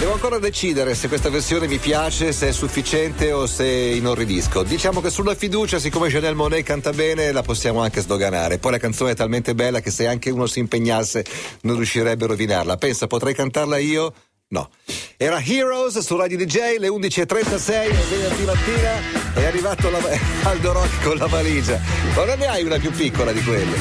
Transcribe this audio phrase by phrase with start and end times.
[0.00, 4.62] Devo ancora decidere se questa versione mi piace, se è sufficiente o se inorridisco.
[4.62, 8.56] Diciamo che sulla fiducia, siccome Janelle Monet canta bene, la possiamo anche sdoganare.
[8.56, 11.22] Poi la canzone è talmente bella che se anche uno si impegnasse
[11.64, 12.78] non riuscirebbe a rovinarla.
[12.78, 14.14] Pensa, potrei cantarla io?
[14.48, 14.70] No.
[15.18, 20.00] Era Heroes su Radio DJ, le 11.36, è venerdì mattina, è arrivato la,
[20.48, 21.78] Aldo Rock con la valigia.
[22.16, 23.76] Ma non ne hai una più piccola di quelle?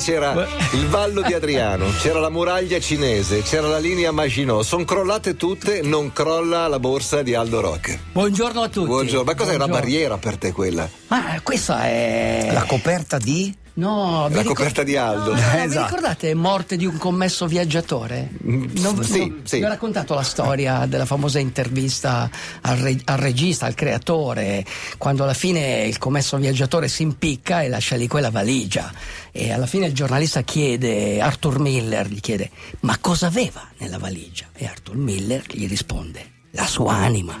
[0.00, 5.36] C'era il Vallo di Adriano, c'era la muraglia cinese, c'era la linea Maginot, sono crollate
[5.36, 7.98] tutte, non crolla la borsa di Aldo Rock.
[8.12, 8.86] Buongiorno a tutti.
[8.86, 10.88] Buongiorno, ma cos'è una barriera per te quella?
[11.08, 12.48] Ma questa è.
[12.50, 13.54] La coperta di?
[13.80, 15.34] No, vi La ricor- coperta di Aldo.
[15.34, 15.86] No, no, Vi Esatto.
[15.86, 18.28] ricordate morte di un commesso viaggiatore?
[18.42, 18.70] Non-
[19.02, 19.56] sì, non- sì.
[19.56, 22.30] Vi ho raccontato la storia della famosa intervista
[22.60, 24.66] al, re- al regista, al creatore,
[24.98, 28.92] quando alla fine il commesso viaggiatore si impicca e lascia lì quella valigia.
[29.32, 32.50] E alla fine il giornalista chiede, Arthur Miller gli chiede,
[32.80, 34.46] ma cosa aveva nella valigia?
[34.54, 37.38] E Arthur Miller gli risponde, la sua anima.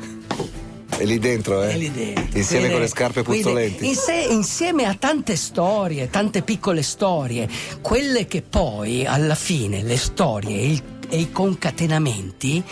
[0.96, 1.70] È lì dentro, eh?
[1.72, 2.24] È lì dentro.
[2.38, 3.86] Insieme Quindi- con le scarpe puzzolenti.
[3.86, 7.48] in sé- insieme a tante storie, tante piccole storie,
[7.80, 12.62] quelle che poi alla fine le storie e, il- e i concatenamenti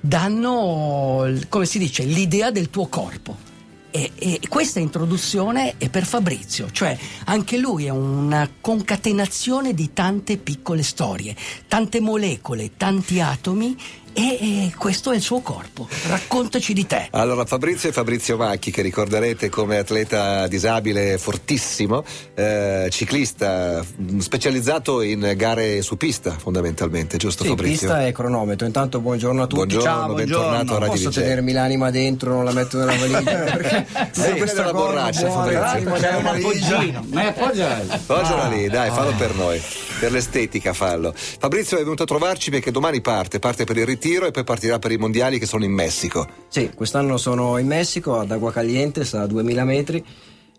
[0.00, 3.52] danno, come si dice, l'idea del tuo corpo.
[3.90, 10.36] E, e questa introduzione è per Fabrizio, cioè anche lui è una concatenazione di tante
[10.36, 11.36] piccole storie,
[11.68, 13.76] tante molecole, tanti atomi
[14.14, 15.86] e, e questo è il suo corpo.
[16.08, 17.08] Raccontaci di te.
[17.10, 25.00] Allora, Fabrizio è Fabrizio Macchi, che ricorderete come atleta disabile fortissimo, eh, ciclista mh, specializzato
[25.02, 27.88] in gare su pista, fondamentalmente, giusto Sì, Fabrizio?
[27.88, 28.66] pista e cronometro.
[28.66, 29.74] Intanto buongiorno a tutti.
[29.74, 31.14] Buongiorno, Ciao, bentornato a Radio Posso DJ.
[31.20, 33.32] tenermi l'anima dentro, non la metto nella valigia?
[33.54, 35.92] Perché Sì, questa è la borraccia, Fabrizio.
[35.92, 37.04] c'è un appoggino.
[37.12, 37.80] Ma appoggia.
[38.06, 39.60] Poggiala lì, dai, fallo per noi,
[40.04, 41.14] per l'estetica fallo.
[41.14, 44.78] Fabrizio è venuto a trovarci perché domani parte, parte per il ritiro e poi partirà
[44.78, 46.26] per i mondiali che sono in Messico.
[46.48, 50.04] Sì, quest'anno sono in Messico, ad Agua Caliente, sta a 2000 metri.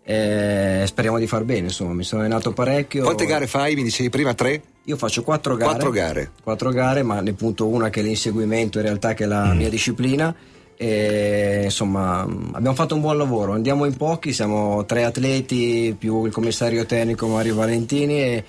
[0.08, 3.04] E speriamo di far bene, insomma, mi sono allenato parecchio.
[3.04, 3.76] Quante gare fai?
[3.76, 4.62] Mi dicevi prima tre?
[4.86, 5.72] Io faccio quattro gare.
[5.72, 6.32] Quattro gare.
[6.44, 9.58] Quattro gare, ma ne punto una che è l'inseguimento, in realtà che è la Mm.
[9.58, 10.36] mia disciplina.
[10.78, 13.54] E, insomma, abbiamo fatto un buon lavoro.
[13.54, 18.44] Andiamo in pochi, siamo tre atleti più il commissario tecnico Mario Valentini e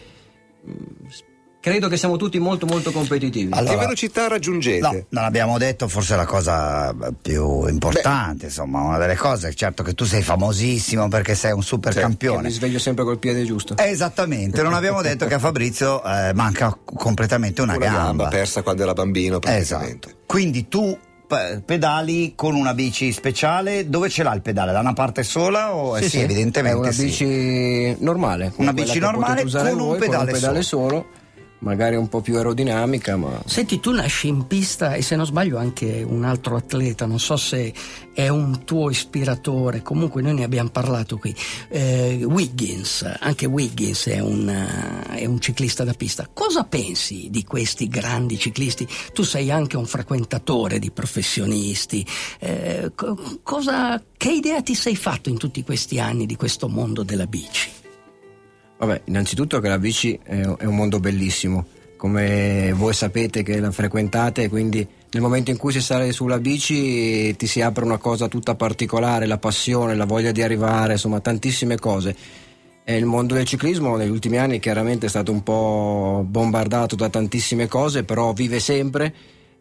[1.61, 3.53] credo che siamo tutti molto molto competitivi.
[3.53, 4.79] Allora- che velocità raggiungete?
[4.81, 9.93] No, non abbiamo detto forse la cosa più importante, insomma, una delle cose, certo che
[9.95, 12.51] tu sei famosissimo perché sei un super mi campione.
[12.51, 13.77] sveglio sempre col piede giusto.
[13.79, 18.83] Esattamente, non abbiamo detto che a Fabrizio eh, manca completamente una, Una gamba persa quando
[18.85, 20.07] era bambino praticamente.
[20.09, 20.23] Esatto.
[20.27, 24.73] Quindi tu pe- pedali con una bici speciale, dove ce l'ha il pedale?
[24.73, 27.05] Da una parte sola o eh sì, evidentemente è una sì.
[27.05, 28.53] bici normale.
[28.57, 31.07] Una bici normale con un voi, pedale con un pedale solo.
[31.61, 35.57] Magari un po' più aerodinamica, ma Senti, tu nasci in pista e se non sbaglio
[35.57, 37.73] anche un altro atleta, non so se
[38.13, 41.35] è un tuo ispiratore, comunque noi ne abbiamo parlato qui,
[41.69, 46.29] eh, Wiggins, anche Wiggins è un, eh, è un ciclista da pista.
[46.33, 48.87] Cosa pensi di questi grandi ciclisti?
[49.13, 52.07] Tu sei anche un frequentatore di professionisti,
[52.41, 57.03] eh, co- cosa, che idea ti sei fatto in tutti questi anni di questo mondo
[57.03, 57.85] della bici?
[58.79, 61.65] Vabbè, innanzitutto che la bici è, un mondo bellissimo,
[61.97, 67.35] come voi sapete che la frequentate, quindi nel momento in cui si sale sulla bici
[67.37, 71.79] ti si apre una cosa tutta particolare, la passione, la voglia di arrivare, insomma tantissime
[71.79, 72.15] cose.
[72.85, 77.09] E il mondo del ciclismo negli ultimi anni chiaramente è stato un po' bombardato da
[77.09, 79.13] tantissime cose, però vive sempre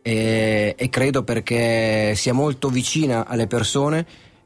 [0.02, 4.06] e, e credo perché sia molto vicina alle persone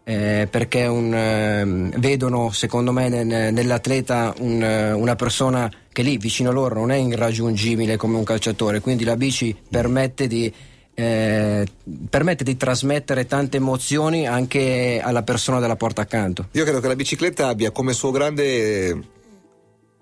[0.09, 6.17] eh, perché un, ehm, vedono secondo me nel- nell'atleta un, eh, una persona che lì
[6.17, 10.51] vicino a loro non è irraggiungibile come un calciatore, quindi la bici permette di,
[10.95, 11.67] eh,
[12.09, 16.47] permette di trasmettere tante emozioni anche alla persona della porta accanto.
[16.53, 19.18] Io credo che la bicicletta abbia come suo grande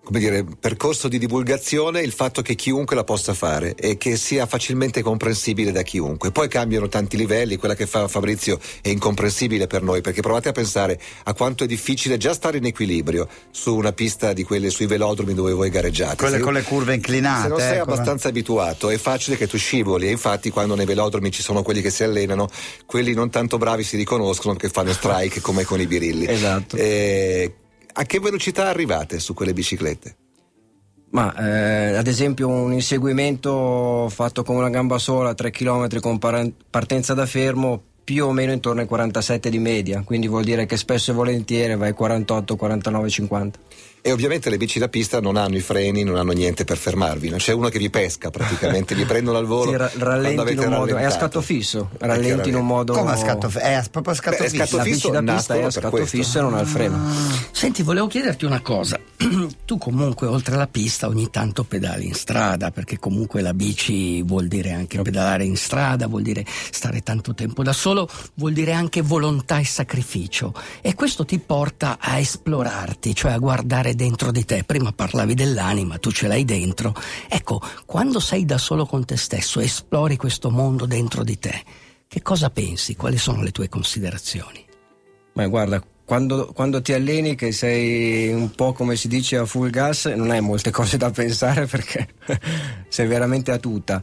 [0.08, 4.46] come dire, percorso di divulgazione il fatto che chiunque la possa fare e che sia
[4.46, 6.32] facilmente comprensibile da chiunque.
[6.32, 10.52] Poi cambiano tanti livelli, quella che fa Fabrizio è incomprensibile per noi perché provate a
[10.54, 14.86] pensare a quanto è difficile già stare in equilibrio su una pista di quelle sui
[14.86, 16.16] velodromi dove voi gareggiate.
[16.16, 17.42] Quelle Se- con le curve inclinate.
[17.42, 17.92] se non sei ecco.
[17.92, 21.82] abbastanza abituato è facile che tu scivoli e infatti quando nei velodromi ci sono quelli
[21.82, 22.48] che si allenano,
[22.86, 26.28] quelli non tanto bravi si riconoscono che fanno strike come con i birilli.
[26.28, 26.78] Esatto.
[26.78, 27.54] Eh,
[28.00, 30.16] a che velocità arrivate su quelle biciclette?
[31.10, 36.52] Ma eh, ad esempio un inseguimento fatto con una gamba sola, 3 km con par-
[36.70, 40.78] partenza da fermo, più o meno intorno ai 47 di media, quindi vuol dire che
[40.78, 43.60] spesso e volentieri vai 48, 49, 50.
[44.02, 47.28] E ovviamente le bici da pista non hanno i freni, non hanno niente per fermarvi,
[47.28, 49.72] non c'è uno che vi pesca praticamente, vi prendono al volo.
[49.72, 52.94] Sì, ra- rallenti in avete un modo, è a scatto fisso, rallenti in un modo...
[52.94, 53.60] Come a scatto fisso?
[53.66, 54.64] È a- proprio a scatto Beh, è fisso.
[54.64, 56.18] scatto La fisso bici da pista è a scatto questo.
[56.18, 57.00] fisso e non ha il freno.
[57.52, 58.98] Senti, volevo chiederti una cosa.
[59.66, 64.48] tu comunque oltre alla pista ogni tanto pedali in strada, perché comunque la bici vuol
[64.48, 69.02] dire anche pedalare in strada, vuol dire stare tanto tempo da solo, vuol dire anche
[69.02, 70.54] volontà e sacrificio.
[70.82, 74.64] E questo ti porta a esplorarti, cioè a guardare dentro di te.
[74.64, 76.94] Prima parlavi dell'anima, tu ce l'hai dentro.
[77.28, 81.64] Ecco, quando sei da solo con te stesso, esplori questo mondo dentro di te.
[82.08, 82.96] Che cosa pensi?
[82.96, 84.66] Quali sono le tue considerazioni?
[85.34, 89.70] Ma guarda, quando, quando ti alleni che sei un po' come si dice a full
[89.70, 92.08] gas, non hai molte cose da pensare perché
[92.88, 94.02] sei veramente a tutta.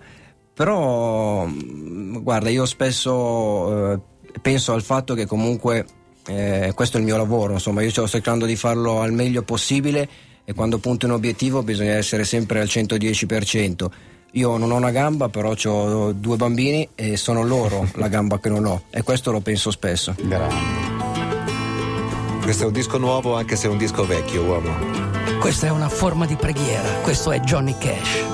[0.52, 4.00] Però, mm, guarda, io spesso eh,
[4.40, 5.86] penso al fatto che comunque
[6.26, 10.08] eh, questo è il mio lavoro, insomma, io sto cercando di farlo al meglio possibile
[10.44, 13.86] e quando punto un obiettivo bisogna essere sempre al 110%.
[14.32, 18.48] Io non ho una gamba, però ho due bambini e sono loro la gamba che
[18.48, 20.14] non ho e questo lo penso spesso.
[22.42, 24.76] Questo è un disco nuovo anche se è un disco vecchio, uomo.
[25.38, 28.24] Questa è una forma di preghiera, questo è Johnny Cash.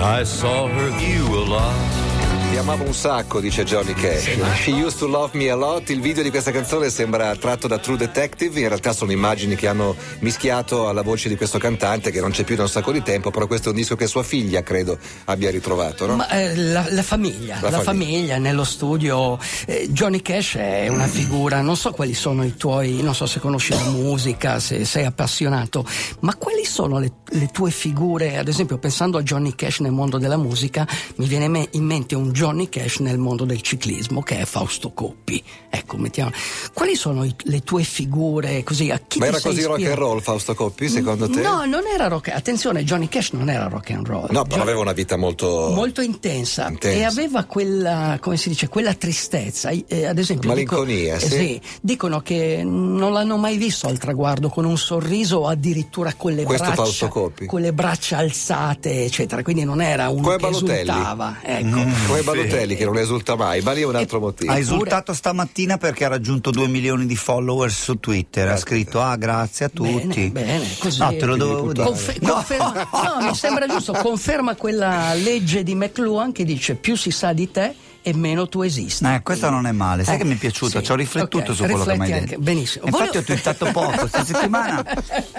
[0.00, 2.07] I saw her view a lot.
[2.50, 4.36] Ti amavo un sacco, dice Johnny Cash.
[4.62, 5.90] She used to love me a lot.
[5.90, 8.58] Il video di questa canzone sembra tratto da True Detective.
[8.58, 12.44] In realtà sono immagini che hanno mischiato alla voce di questo cantante che non c'è
[12.44, 13.30] più da un sacco di tempo.
[13.30, 16.16] Però questo è un disco che sua figlia, credo, abbia ritrovato, no?
[16.16, 18.06] Ma eh, la, la famiglia, La la, famiglia.
[18.12, 18.38] famiglia.
[18.38, 19.38] nello studio.
[19.66, 23.40] eh, Johnny Cash è una figura, non so quali sono i tuoi, non so se
[23.40, 25.84] conosci la musica, se sei appassionato,
[26.20, 28.36] ma quali sono le, le tue figure?
[28.38, 32.32] Ad esempio, pensando a Johnny Cash nel mondo della musica, mi viene in mente un
[32.38, 35.42] Johnny Cash nel mondo del ciclismo che è Fausto Coppi.
[35.68, 36.30] Ecco, mettiamo.
[36.72, 38.90] Quali sono i- le tue figure così?
[38.92, 40.00] A chi Ma era così rock and ispirato?
[40.00, 41.40] roll, Fausto Coppi, secondo te?
[41.40, 42.28] No, non era rock.
[42.28, 44.28] Attenzione, Johnny Cash non era rock and roll.
[44.30, 45.72] No, però aveva una vita molto.
[45.74, 46.96] molto intensa, Intensa.
[46.96, 49.70] e aveva quella, come si dice, quella tristezza.
[49.70, 51.54] Eh, ad esempio, Malinconia, dico- sì.
[51.56, 56.34] eh, dicono che non l'hanno mai visto al traguardo con un sorriso o addirittura con
[56.34, 59.42] le Questo braccia con le braccia alzate, eccetera.
[59.42, 60.88] Quindi non era uno Come che Balotelli.
[60.90, 61.36] esultava.
[61.42, 61.82] Ecco.
[62.06, 64.52] Come Balotelli, che non esulta mai, ma lì è un altro motivo.
[64.52, 68.48] Ha esultato stamattina perché ha raggiunto 2 milioni di followers su Twitter.
[68.48, 70.28] Ha scritto: Ah, grazie a tutti.
[70.30, 71.00] Bene, bene, così.
[71.00, 71.86] No, te lo dovevo dire.
[71.86, 77.10] Confe- conferma- no, mi sembra giusto, conferma quella legge di McLuhan che dice più si
[77.10, 77.74] sa di te
[78.08, 79.04] e meno tu esisti.
[79.04, 80.84] Eh, questa non è male, sai Eh, che mi è piaciuto, sì.
[80.84, 82.22] ci ho riflettuto Ok, su quello che mi hai detto.
[82.22, 82.84] anche- benissimo.
[82.86, 84.84] Infatti Volevo- ho twittato poco, questa settimana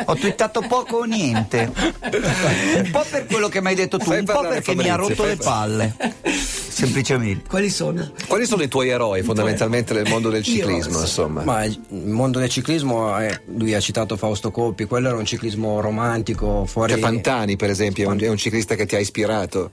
[0.06, 1.72] ho twittato poco o niente.
[1.74, 4.96] Un po' per quello che mi hai detto tu, Fai un po' perché mi ha
[4.96, 5.96] Fabrizio, rotto le palle.
[6.70, 7.48] Semplicemente.
[7.50, 8.12] Quali sono?
[8.28, 11.44] Quali sono i tuoi eroi fondamentalmente nel mondo del ciclismo, insomma?
[11.44, 15.82] Ma il mondo del ciclismo, eh, lui ha citato Fausto Coppi, quello era un ciclismo
[15.82, 16.92] romantico, fuori...
[16.94, 19.72] Cioè Pantani, per esempio, è un, è un ciclista che ti ha ispirato.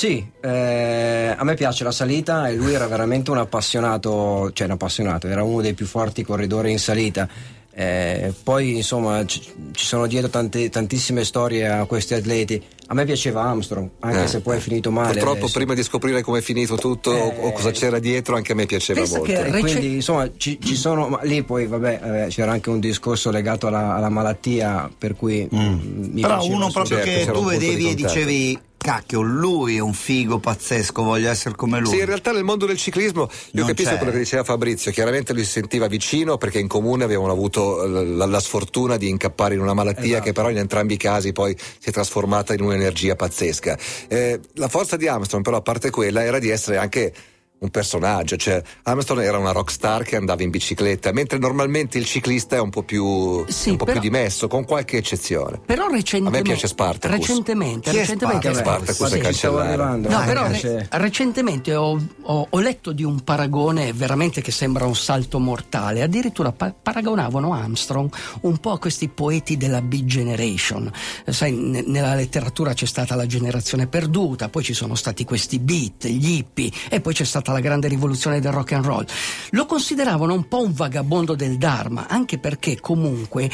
[0.00, 4.72] Sì, eh, a me piace la salita e lui era veramente un appassionato, cioè un
[4.72, 7.28] appassionato, era uno dei più forti corridori in salita.
[7.74, 9.42] Eh, poi insomma ci,
[9.72, 12.62] ci sono dietro tante- tantissime storie a questi atleti.
[12.86, 14.26] A me piaceva Armstrong, anche Eh.
[14.26, 15.12] se poi è finito male.
[15.12, 15.52] Purtroppo adesso.
[15.58, 18.64] prima di scoprire come è finito tutto o- o, cosa c'era dietro, anche a me
[18.64, 19.20] piaceva molto.
[19.20, 22.80] che- Rece- quindi insomma ci, ci sono, ma lì poi vabbè eh, c'era anche un
[22.80, 27.32] discorso legato alla, alla malattia per cui mm, mi Però uno proprio Certo, che c'era
[27.32, 31.90] tu vedevi e dicevi, cacchio, lui è un figo pazzesco, voglio essere come lui.
[31.92, 33.96] Sì, in realtà nel mondo del ciclismo io Non capisco c'è.
[33.96, 38.24] quello che diceva Fabrizio, chiaramente lui si sentiva vicino perché in comune avevano avuto la,
[38.26, 40.22] la sfortuna di incappare in una malattia Esatto.
[40.24, 43.78] che però in entrambi i casi poi si è trasformata in un'energia pazzesca.
[44.08, 47.12] Eh, la forza di Armstrong però a parte quella era di essere anche
[47.60, 52.56] un personaggio, cioè Armstrong era una rockstar che andava in bicicletta, mentre normalmente il ciclista
[52.56, 55.60] è un po' più, Sì, un po' però- più dimesso, con qualche eccezione.
[55.66, 56.38] Però recentemente.
[56.38, 57.18] A me piace Spartacus.
[57.18, 58.94] Recentemente, Chi recentemente Spartacus?
[58.94, 60.08] Spartacus Sì, è arrivando.
[60.08, 64.86] No, Ah, però re- recentemente ho, ho- ho letto di un paragone veramente che sembra
[64.86, 66.02] un salto mortale.
[66.02, 68.10] Addirittura pa- paragonavano Armstrong
[68.42, 70.90] un po' a questi poeti della Big Generation.
[71.24, 75.58] Eh, Sai, ne- nella letteratura c'è stata la generazione perduta, poi ci sono stati questi
[75.58, 79.06] beat, gli hippie, e poi c'è stata stata la grande rivoluzione del rock and roll.
[79.50, 83.50] Lo consideravano un po' un vagabondo del Dharma, anche perché comunque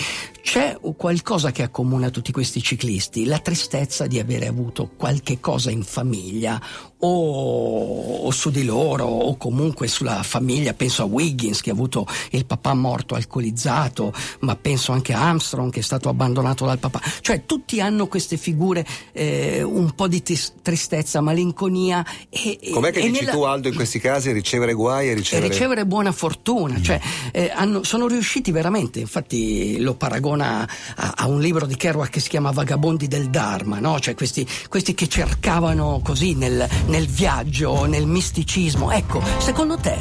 [0.46, 5.82] c'è qualcosa che accomuna tutti questi ciclisti, la tristezza di avere avuto qualche cosa in
[5.82, 6.62] famiglia
[6.98, 12.06] o, o, su di loro o comunque sulla famiglia, penso a Wiggins che ha avuto
[12.30, 17.02] il papà morto alcolizzato, ma penso anche a Armstrong che è stato abbandonato dal papà,
[17.22, 23.00] cioè tutti hanno queste figure eh, un po' di tis- tristezza, malinconia e, Com'è che
[23.00, 23.32] e dici nella...
[23.32, 25.48] tu Aldo in questi casi ricevere guai e e ricevere...
[25.48, 27.00] ricevere buona fortuna, cioè,
[27.32, 29.94] eh, hanno- sono riusciti veramente, infatti lo
[30.36, 33.98] paragona a, a un libro di Kerouac che si chiama Vagabondi del Dharma, no?
[33.98, 38.90] cioè questi, questi che cercavano così nel, nel viaggio, nel misticismo.
[38.90, 39.96] Ecco, secondo te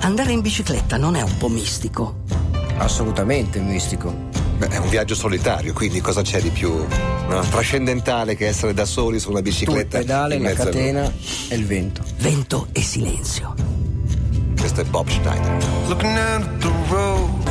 [0.00, 2.20] andare in bicicletta non è un po' mistico?
[2.78, 4.30] Assolutamente mistico.
[4.58, 6.72] Beh, è un viaggio solitario, quindi cosa c'è di più
[7.28, 9.98] no, trascendentale che essere da soli su una Tu il bicicletta?
[9.98, 11.12] pedale, la a- catena
[11.48, 12.02] e il vento.
[12.18, 13.54] Vento e silenzio.
[14.58, 15.56] Questo è Bob Schneider.
[15.88, 17.41] Looking at the road.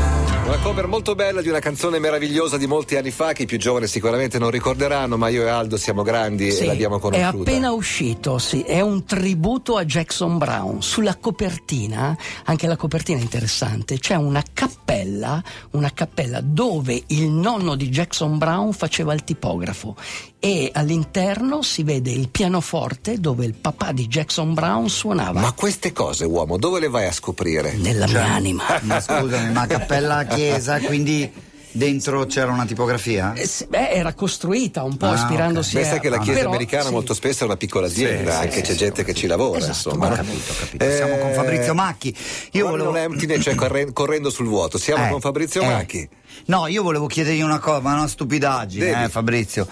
[0.51, 3.57] Una cover molto bella di una canzone meravigliosa di molti anni fa che i più
[3.57, 7.49] giovani sicuramente non ricorderanno, ma io e Aldo siamo grandi Sì, e l'abbiamo è conosciuta.
[7.49, 10.81] appena uscito, sì, è un tributo a Jackson Brown.
[10.81, 15.41] Sulla copertina, anche la copertina è interessante, c'è una cappella,
[15.71, 19.95] una cappella dove il nonno di Jackson Brown faceva il tipografo
[20.43, 25.39] e all'interno si vede il pianoforte dove il papà di Jackson Brown suonava.
[25.39, 27.73] Ma queste cose, uomo, dove le vai a scoprire?
[27.73, 28.63] Nella mia anima.
[28.81, 31.31] Ma scusami, ma cappella chiesa, quindi
[31.73, 33.33] dentro c'era una tipografia?
[33.33, 35.85] Eh, Beh, era costruita un po' Ah, ispirandosi Beh, a...
[35.85, 36.91] sai che la chiesa però, americana sì.
[36.91, 39.57] molto spesso è una piccola azienda, Sì, anche sì, c'è sì, gente che ci lavora,
[39.59, 40.11] Esatto, insomma.
[40.11, 40.89] ho capito, ho capito.
[40.91, 42.15] Siamo con Fabrizio Macchi.
[42.53, 44.77] Io volevo- non empty, cioè corre- correndo sul vuoto.
[44.77, 45.65] Siamo Eh, con Fabrizio eh.
[45.67, 46.09] Macchi.
[46.45, 49.03] No, io volevo chiedergli una cosa, ma una stupidaggine, Devi.
[49.03, 49.67] eh, Fabrizio.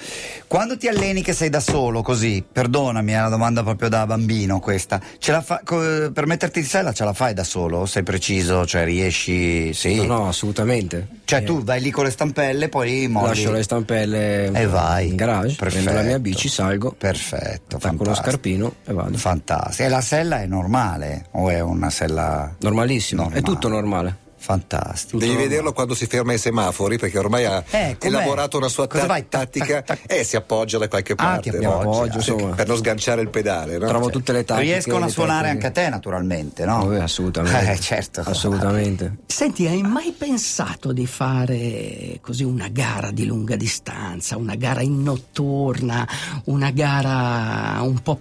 [0.47, 4.59] Quando ti alleni che sei da solo, così, perdonami, è una domanda proprio da bambino
[4.59, 4.99] questa.
[5.19, 7.85] Fa- co- per metterti in sella ce la fai da solo?
[7.85, 8.65] Sei preciso?
[8.65, 9.73] Cioè riesci?
[9.73, 9.95] Sì.
[9.95, 11.07] No, no, assolutamente.
[11.25, 13.27] Cioè Eh, tu vai lì con le stampelle, poi molli.
[13.27, 15.09] Lascio le stampelle E vai.
[15.09, 15.83] in garage, Perfetto.
[15.83, 17.75] prendo la mia bici, salgo, Perfetto.
[17.77, 19.17] attacco lo scarpino e vado.
[19.17, 19.83] Fantastico.
[19.83, 21.25] E la sella è normale?
[21.31, 22.55] O è una sella.
[22.59, 23.41] Normalissimo, Normale.
[23.41, 24.17] è tutto normale.
[24.39, 25.17] Fantastico.
[25.17, 29.05] Devi vederlo quando si ferma ai semafori perché ormai ha Eh, elaborato una sua ta-
[29.27, 30.11] tattica tac, tac.
[30.11, 31.79] e si appoggia da qualche Ah, parte ti no?
[31.79, 33.87] appoggi, Sì, per non sganciare il pedale no?
[33.87, 34.65] Trovo Cioè, tutte le tattiche.
[34.71, 35.65] Riescono a suonare tecniche.
[35.67, 36.85] anche a te, naturalmente, no?
[36.85, 37.57] Vabbè, assolutamente.
[37.71, 38.21] Eh, certo.
[38.25, 39.17] Assolutamente.
[39.27, 45.03] Senti, hai mai pensato di fare così una gara di lunga distanza, una gara in
[45.03, 46.07] notturna,
[46.45, 48.15] una gara un po'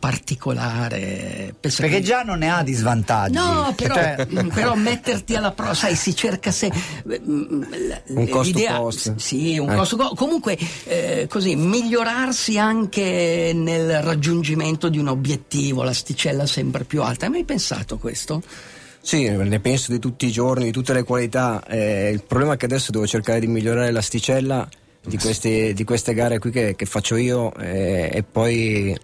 [0.63, 1.55] particolare?
[1.59, 3.35] Penso Perché che- già non ne ha di svantaggi.
[3.35, 6.71] No, però, Cioè, però metterti alla prova, sai, si cerca se.
[7.07, 7.63] mm,
[8.09, 9.15] Un costo l'idea- cost.
[9.17, 9.77] Sì, un Eh.
[9.77, 10.15] costo cost.
[10.15, 17.27] Comunque, eh, così, migliorarsi anche nel raggiungimento di un obiettivo, l'asticella sempre più alta.
[17.27, 18.43] Hai mai pensato a questo?
[19.01, 21.63] Sì, ne penso di tutti i giorni, di tutte le qualità.
[21.67, 24.69] Eh, il problema è che adesso devo cercare di migliorare l'asticella
[25.01, 28.95] di queste, di queste gare qui che, che faccio io eh, e poi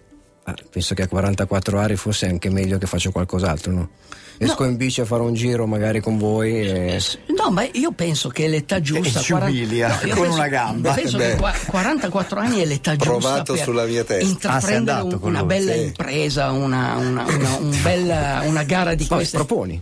[0.43, 3.89] ah, penso che a 44 anni forse è anche meglio che faccio qualcos'altro, no?
[4.37, 6.53] Esco in bici a fare un giro magari con voi.
[6.67, 7.01] E...
[7.37, 9.19] No, ma io penso che l'età giusta.
[9.21, 10.91] ci umilia, io con penso- una gamba.
[10.93, 11.29] Penso Beh.
[11.31, 13.05] che qua- 44 anni è l'età giusta.
[13.09, 14.25] Provato per sulla mia testa.
[14.25, 15.81] Ah, Intraprendere andato un- una lui, bella sì.
[15.81, 19.37] impresa, una, una, una- un bella- una gara di No, queste.
[19.37, 19.81] proponi.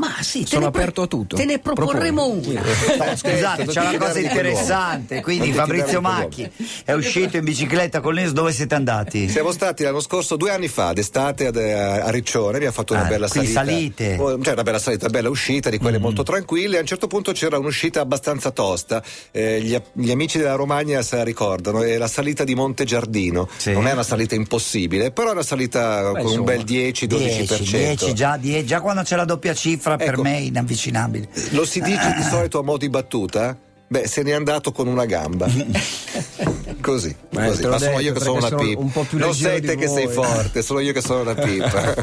[0.00, 1.36] Ma sì, te Sono aperto a tutto.
[1.36, 2.56] Te ne proporremo Proponi.
[2.56, 2.62] una.
[2.62, 5.20] no, scusate, c'è una cosa interessante.
[5.20, 6.00] Quindi Fabrizio.
[6.00, 6.50] Macchi
[6.86, 9.28] è uscito in bicicletta con Lens, dove siete andati?
[9.28, 13.08] Siamo stati l'anno scorso, due anni fa, d'estate ad- a Riccione, abbiamo fatto una Ah,
[13.08, 13.52] bella salita.
[13.52, 14.16] salite.
[14.18, 16.02] Oh, Cioè una bella salita, bella uscita, di quelle Mm.
[16.02, 16.78] molto tranquille.
[16.78, 19.02] A un certo punto c'era un'uscita abbastanza tosta.
[19.32, 23.48] Eh, gli, gli amici della Romagna se la ricordano, è la salita di Monte Giardino.
[23.54, 23.72] Sì.
[23.72, 27.56] Non è una salita impossibile, però è una salita con un insomma, bel 10-12%.
[27.58, 30.22] 10, 10, già, 10, già quando c'è la doppia cifra per Ecco.
[30.22, 31.28] me è inavvicinabile.
[31.50, 33.56] Lo si dice di solito a mo' di battuta?
[33.88, 35.48] Beh, se n'è andato con una gamba.
[36.80, 37.66] Così, Ma così.
[37.66, 38.80] ma sono io che sono una sono pipa.
[38.80, 40.14] un po' più non sei te che sei voi.
[40.14, 41.94] forte, sono io che sono una pipa.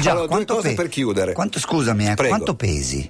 [0.00, 1.32] Già, allora, due cose pe- per chiudere.
[1.32, 2.28] Quanto, scusami, eh, Prego.
[2.34, 3.08] quanto pesi?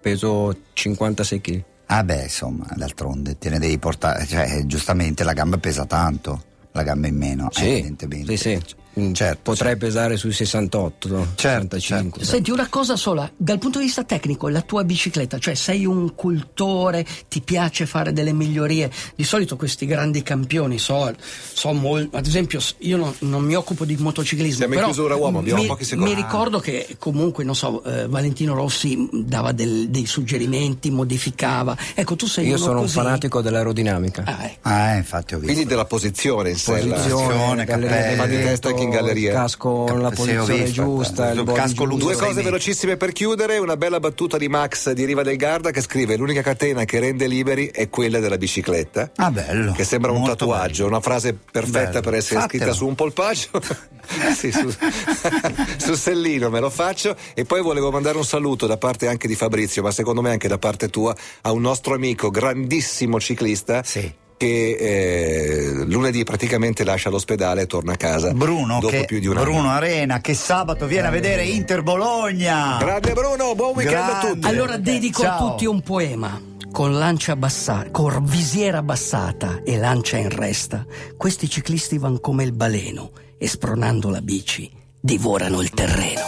[0.00, 1.62] Peso 56 kg.
[1.86, 6.82] Ah beh, insomma, d'altronde te ne devi portare, cioè, giustamente la gamba pesa tanto, la
[6.82, 8.36] gamba in meno, Sì, evidentemente.
[8.36, 8.74] sì, sì.
[8.98, 11.26] Mm, Certo, Potrei pesare sui 68, no?
[11.34, 12.24] Certo, 65.
[12.24, 16.14] Senti, una cosa sola, dal punto di vista tecnico, la tua bicicletta, cioè sei un
[16.14, 18.90] cultore, ti piace fare delle migliorie.
[19.14, 21.14] Di solito questi grandi campioni, so,
[21.52, 24.56] so mol- ad esempio, io non, non mi occupo di motociclismo.
[24.58, 26.14] Siamo in però chiusura, uomo, abbiamo mi, pochi secondi.
[26.14, 31.76] Mi ricordo che comunque, non so, eh, Valentino Rossi dava del- dei suggerimenti, modificava.
[31.94, 32.94] Ecco, tu sei Io uno sono un così.
[32.94, 34.22] fanatico dell'aerodinamica.
[34.26, 34.68] Ah, ecco.
[34.68, 35.52] Ah, infatti ho visto.
[35.52, 36.56] Quindi della posizione in.
[36.56, 39.30] Posizione, Posizione, delle- di delle- testa anche in galleria.
[39.30, 42.04] il casco ho posizione visto, giusta, il il casco giusto.
[42.06, 45.80] Due cose velocissime per chiudere, una bella battuta di Max di Riva del Garda che
[45.80, 49.10] scrive l'unica catena che rende liberi è quella della bicicletta.
[49.16, 49.72] Ah, bello.
[49.72, 50.96] Che sembra un tatuaggio, bello.
[50.96, 52.00] una frase perfetta Bello.
[52.00, 52.62] per essere Fatelo.
[52.64, 53.50] scritta su un polpaccio.
[54.34, 54.68] sì, su,
[55.76, 57.16] su Sellino me lo faccio.
[57.34, 60.48] E poi volevo mandare un saluto da parte anche di Fabrizio, ma secondo me anche
[60.48, 63.82] da parte tua, a un nostro amico, grandissimo ciclista.
[63.82, 64.26] Sì.
[64.38, 68.32] Che eh, lunedì praticamente lascia l'ospedale e torna a casa.
[68.32, 69.70] Bruno, dopo che, più di un Bruno anno.
[69.70, 72.76] Arena che sabato viene a vedere Inter Bologna.
[72.78, 74.28] Grande Bruno, buon weekend a Grande.
[74.30, 74.46] tutti.
[74.46, 75.50] Allora dedico a Ciao.
[75.50, 76.40] tutti un poema.
[76.70, 82.52] Con lancia abbassata, con visiera abbassata e lancia in resta, questi ciclisti van come il
[82.52, 86.20] baleno e spronando la bici divorano il terreno.